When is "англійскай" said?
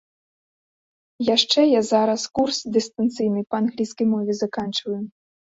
3.63-4.11